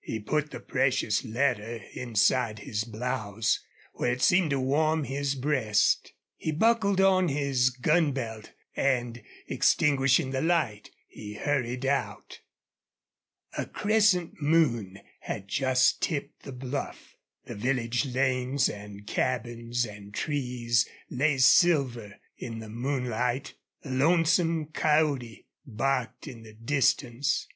He 0.00 0.20
put 0.20 0.52
the 0.52 0.60
precious 0.60 1.22
letter 1.22 1.82
inside 1.92 2.60
his 2.60 2.84
blouse, 2.84 3.60
where 3.92 4.10
it 4.10 4.22
seemed 4.22 4.48
to 4.48 4.58
warm 4.58 5.04
his 5.04 5.34
breast. 5.34 6.14
He 6.38 6.50
buckled 6.50 6.98
on 6.98 7.28
his 7.28 7.68
gun 7.68 8.12
belt, 8.12 8.52
and, 8.74 9.20
extinguishing 9.48 10.30
the 10.30 10.40
light, 10.40 10.92
he 11.08 11.34
hurried 11.34 11.84
out. 11.84 12.40
A 13.58 13.66
crescent 13.66 14.40
moon 14.40 14.98
had 15.20 15.46
just 15.46 16.00
tipped 16.00 16.44
the 16.44 16.52
bluff. 16.52 17.14
The 17.44 17.54
village 17.54 18.06
lanes 18.06 18.70
and 18.70 19.06
cabins 19.06 19.84
and 19.84 20.14
trees 20.14 20.88
lay 21.10 21.36
silver 21.36 22.14
in 22.38 22.60
the 22.60 22.70
moon 22.70 23.10
light. 23.10 23.52
A 23.84 23.90
lonesome 23.90 24.68
coyote 24.72 25.46
barked 25.66 26.26
in 26.26 26.44
the 26.44 26.54
distance. 26.54 27.46